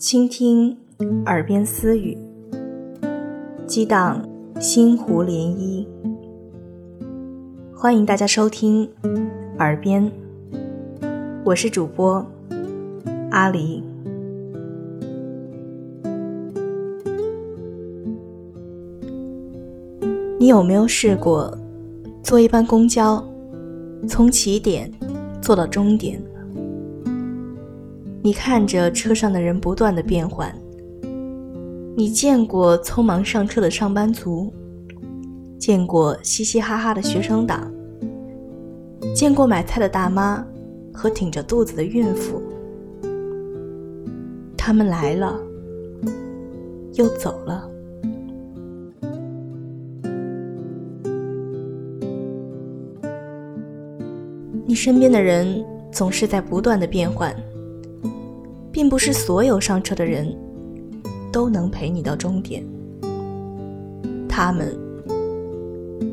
[0.00, 0.74] 倾听
[1.26, 2.16] 耳边私语，
[3.66, 4.26] 激荡
[4.58, 5.86] 心湖涟漪。
[7.74, 8.88] 欢迎大家收听
[9.58, 10.02] 《耳边》，
[11.44, 12.26] 我是主播
[13.30, 13.84] 阿离。
[20.38, 21.54] 你有没有试过
[22.22, 23.22] 坐一班公交，
[24.08, 24.90] 从起点
[25.42, 26.18] 坐到终点？
[28.22, 30.54] 你看着车上的人不断的变换，
[31.96, 34.52] 你见过匆忙上车的上班族，
[35.58, 37.72] 见过嘻嘻哈哈的学生党，
[39.14, 40.46] 见过买菜的大妈
[40.92, 42.42] 和挺着肚子的孕妇，
[44.54, 45.40] 他们来了，
[46.92, 47.66] 又走了。
[54.66, 57.34] 你身边的人总是在不断的变换。
[58.72, 60.32] 并不是所有上车的人
[61.32, 62.64] 都能陪你到终点，
[64.28, 64.78] 他们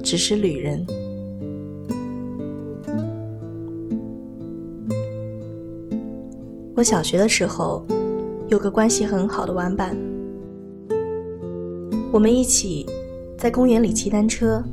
[0.03, 0.86] 只是旅人。
[6.75, 7.83] 我小学的时候
[8.49, 9.97] 有个关系很好的玩伴，
[12.11, 12.86] 我们一起
[13.38, 14.64] 在公园里骑单车，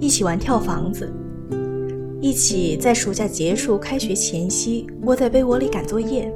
[0.00, 1.12] 一起玩跳房子，
[2.20, 6.32] 一起在暑假结束、开学前夕窝在被窝里赶作业。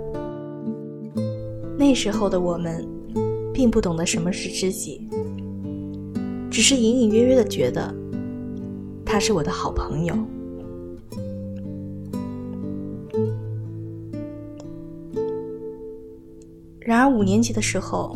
[1.80, 2.86] 那时候的我们，
[3.54, 5.08] 并不懂得什么是知己，
[6.50, 7.94] 只是隐隐约约的觉得
[9.02, 10.14] 他是我的好朋友。
[16.80, 18.14] 然而五年级的时候，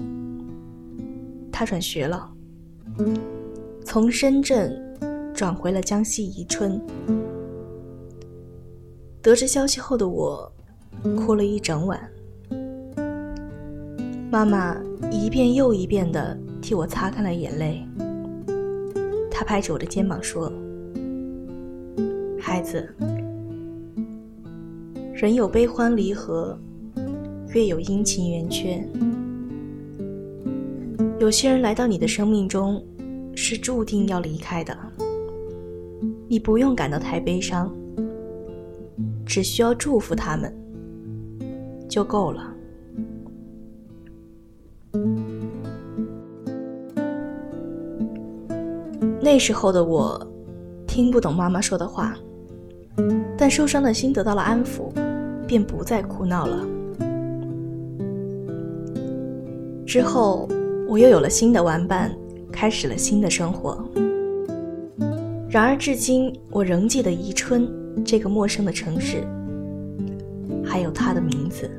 [1.50, 2.30] 他转学了，
[3.82, 4.78] 从深圳
[5.32, 6.78] 转回了江西宜春。
[9.22, 10.52] 得知消息后的我，
[11.16, 11.98] 哭了一整晚。
[14.34, 14.76] 妈妈
[15.12, 17.86] 一遍又一遍地替我擦干了眼泪。
[19.30, 20.52] 她拍着我的肩膀说
[22.36, 22.92] ：“孩子，
[25.14, 26.58] 人有悲欢离合，
[27.54, 28.84] 月有阴晴圆缺。
[31.20, 32.84] 有些人来到你的生命中，
[33.36, 34.76] 是注定要离开的。
[36.26, 37.72] 你不用感到太悲伤，
[39.24, 40.52] 只需要祝福他们
[41.88, 42.50] 就够了。”
[49.24, 50.20] 那时候的我，
[50.86, 52.14] 听不懂妈妈说的话，
[53.38, 54.92] 但受伤的心得到了安抚，
[55.46, 56.62] 便不再哭闹了。
[59.86, 60.46] 之后，
[60.86, 62.14] 我又有了新的玩伴，
[62.52, 63.82] 开始了新的生活。
[65.48, 67.66] 然而，至今我仍记得宜春
[68.04, 69.26] 这个陌生的城市，
[70.62, 71.70] 还有它的名字。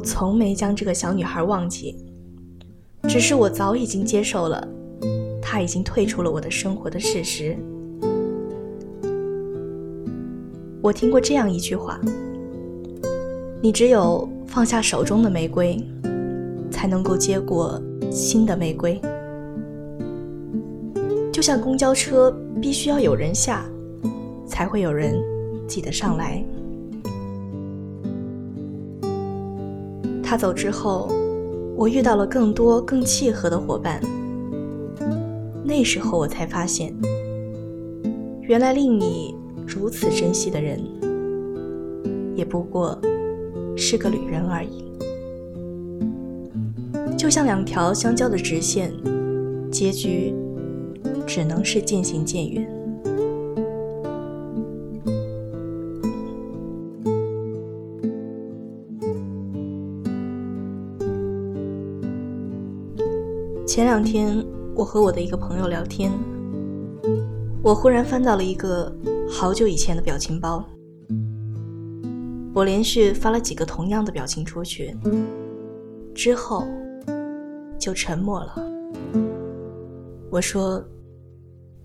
[0.00, 1.96] 从没将这个小女孩忘记，
[3.08, 4.66] 只是我早已经接受了，
[5.40, 7.56] 她已经退出了我的生活的事实。
[10.82, 12.00] 我听过这样一句话：
[13.60, 15.78] 你只有放下手中的玫瑰，
[16.70, 17.80] 才能够接过
[18.10, 19.00] 新的玫瑰。
[21.32, 23.64] 就像公交车必须要有人下，
[24.46, 25.14] 才会有人
[25.68, 26.44] 挤得上来。
[30.30, 31.08] 他走之后，
[31.74, 34.00] 我遇到了更多更契合的伙伴。
[35.64, 36.94] 那时候我才发现，
[38.42, 39.34] 原来令你
[39.66, 40.80] 如此珍惜的人，
[42.36, 42.96] 也不过
[43.76, 44.84] 是个旅人而已。
[47.16, 48.92] 就像两条相交的直线，
[49.68, 50.32] 结局
[51.26, 52.79] 只能是渐行渐远。
[63.80, 66.12] 前两天，我和我的一个朋友聊天，
[67.62, 68.94] 我忽然翻到了一个
[69.26, 70.62] 好久以前的表情包。
[72.52, 74.94] 我连续发了几个同样的表情出去，
[76.14, 76.66] 之后
[77.78, 78.54] 就沉默了。
[80.30, 80.84] 我说：“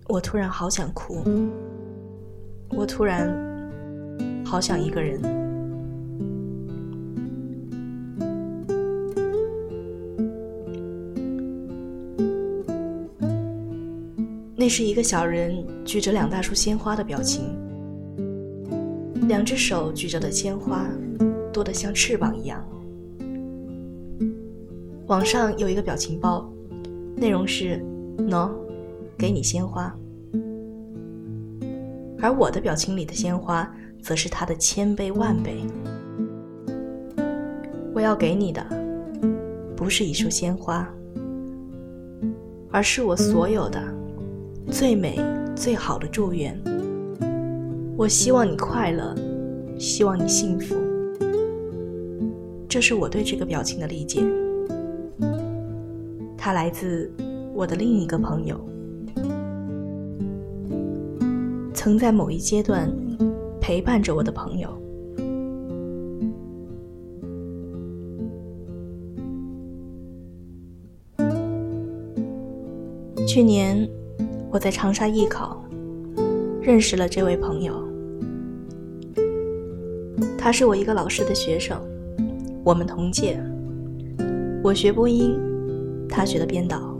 [0.09, 1.23] 我突然好想哭，
[2.71, 3.33] 我突然
[4.45, 5.21] 好想一个人。”
[14.65, 17.55] 那是一个小人举着两大束鲜花的表情，
[19.27, 20.89] 两只手举着的鲜花
[21.53, 22.67] 多得像翅膀一样。
[25.05, 26.51] 网上有一个表情包，
[27.15, 27.79] 内容是
[28.27, 28.49] “喏，
[29.15, 29.95] 给你鲜花”，
[32.19, 33.71] 而我的表情里的鲜花
[34.01, 35.63] 则是他的千倍万倍。
[37.93, 38.65] 我要给你的，
[39.75, 40.91] 不是一束鲜花，
[42.71, 43.79] 而是我所有的
[44.71, 45.19] 最美、
[45.55, 46.59] 最好的祝愿。
[47.97, 49.15] 我希望你快乐，
[49.79, 50.75] 希望你幸福。
[52.67, 54.21] 这是我对这个表情的理解。
[56.37, 57.09] 它来自
[57.53, 58.59] 我的另一个朋友，
[61.73, 62.91] 曾在某一阶段
[63.61, 64.69] 陪伴着我的朋友。
[73.25, 73.89] 去年
[74.55, 75.61] 我在长沙艺考，
[76.61, 77.75] 认识了这位朋友。
[80.37, 81.77] 他是我一个老师的学生，
[82.63, 83.37] 我们同届。
[84.63, 85.37] 我学播音，
[86.07, 86.97] 他学的编导。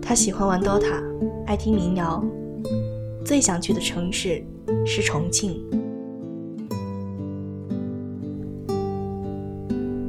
[0.00, 1.02] 他喜欢玩 DOTA，
[1.44, 2.24] 爱听民谣，
[3.24, 4.44] 最想去的城市
[4.86, 5.60] 是重庆。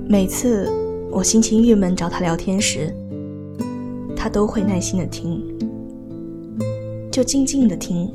[0.08, 0.72] 每次
[1.10, 2.96] 我心情郁闷找他聊天时，
[4.16, 5.57] 他都会耐心的听，
[7.18, 8.08] 就静静的听，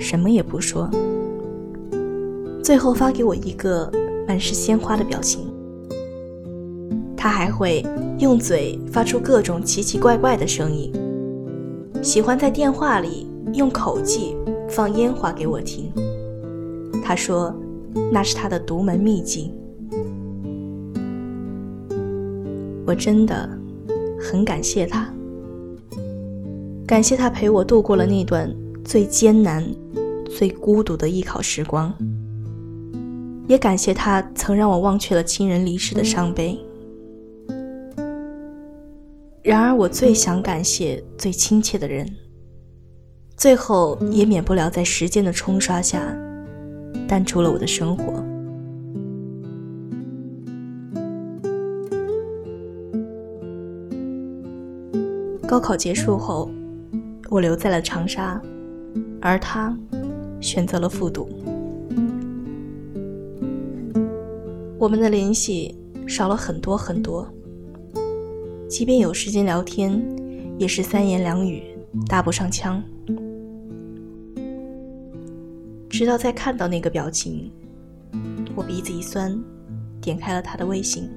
[0.00, 0.90] 什么也不说。
[2.64, 3.88] 最后发给我一个
[4.26, 5.46] 满是鲜花的表情。
[7.16, 7.86] 他还会
[8.18, 10.92] 用嘴发出各种奇奇怪怪的声音，
[12.02, 14.36] 喜欢在电话里用口技
[14.68, 15.92] 放烟花给我听。
[17.04, 17.54] 他说
[18.10, 19.52] 那是他的独门秘籍。
[22.84, 23.48] 我真的
[24.20, 25.08] 很感谢他，
[26.90, 28.52] 感谢他陪我度过了那段
[28.84, 29.64] 最艰难、
[30.28, 31.94] 最孤独的艺考时光。
[33.46, 36.58] 也感谢他曾让我忘却了亲人离世的伤悲。
[39.40, 42.04] 然而，我最想感谢最亲切的人，
[43.36, 46.02] 最后也免不了在时间的冲刷下，
[47.06, 48.14] 淡出了我的生活。
[55.46, 56.50] 高考结束后，
[57.30, 58.42] 我留在了长沙，
[59.20, 59.78] 而他
[60.40, 61.28] 选择了复读。
[64.76, 65.78] 我们的联系
[66.08, 67.32] 少了很多很多，
[68.68, 70.02] 即便有时间聊天，
[70.58, 71.62] 也是三言两语
[72.08, 72.82] 搭不上腔。
[75.88, 77.48] 直到在看到那个表情，
[78.56, 79.40] 我鼻子一酸，
[80.00, 81.08] 点开了他的微信。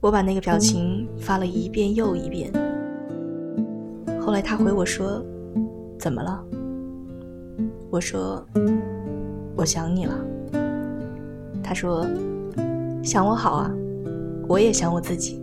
[0.00, 2.50] 我把那个表情发了一遍又一遍。
[4.24, 5.22] 后来他回我说
[6.00, 6.42] ：“怎么了？”
[7.92, 8.42] 我说
[9.54, 10.14] ：“我想你了。”
[11.62, 12.06] 他说
[13.04, 13.70] ：“想我好啊，
[14.48, 15.38] 我也想我自己。”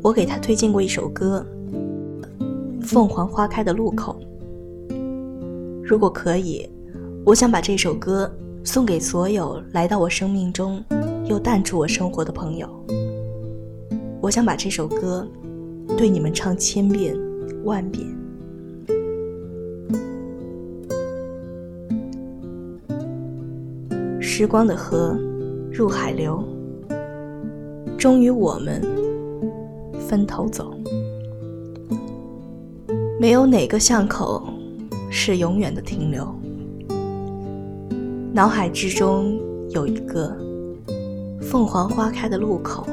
[0.00, 1.44] 我给他推荐过一首歌，
[2.82, 4.16] 《凤凰花开的路口》。
[5.84, 6.70] 如果可以，
[7.26, 8.32] 我想把这首歌
[8.64, 10.84] 送给所有来到我生命中
[11.26, 12.68] 又淡出我生活的朋友。
[14.20, 15.26] 我想把这首歌。
[15.96, 17.14] 对你们唱千遍
[17.64, 18.06] 万遍。
[24.20, 25.18] 时光的河
[25.70, 26.42] 入海流，
[27.98, 28.80] 终于我们
[29.98, 30.72] 分头走。
[33.18, 34.48] 没有哪个巷口
[35.10, 36.39] 是永远的停留。
[38.32, 40.34] 脑海之中有一个
[41.40, 42.86] 凤凰花开的路口，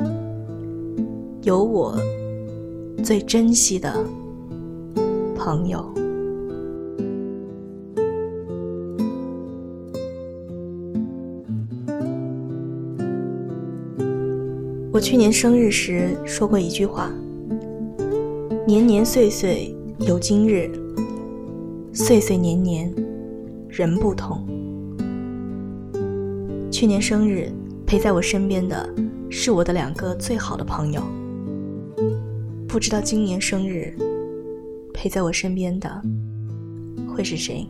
[1.44, 1.98] 有我。
[3.04, 4.04] 最珍惜的
[5.38, 5.86] 朋友。
[14.92, 17.12] 我去年生日时说过一句话
[18.68, 20.72] ：“年年岁岁有今日，
[21.94, 22.92] 岁岁年年
[23.70, 24.44] 人不同。”
[26.80, 27.52] 去年生日
[27.88, 28.88] 陪在我身边的
[29.32, 31.02] 是我的两个最好的朋友。
[32.68, 33.98] 不知道今年生日
[34.94, 35.90] 陪在我身边的
[37.10, 37.68] 会是谁？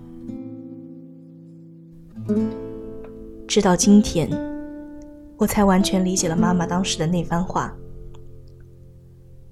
[3.47, 4.29] 直到今天，
[5.37, 7.73] 我才完全理解了妈妈当时的那番话：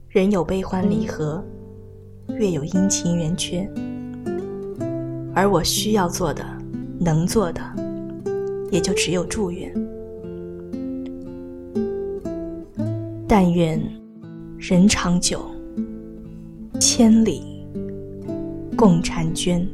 [0.09, 1.41] 人有悲欢离合，
[2.37, 3.65] 月有阴晴圆缺，
[5.33, 6.43] 而我需要做的、
[6.99, 7.61] 能做的，
[8.71, 9.73] 也就只有祝愿。
[13.27, 13.79] 但愿。
[14.57, 15.45] 人长久，
[16.79, 17.43] 千里
[18.75, 19.67] 共婵娟。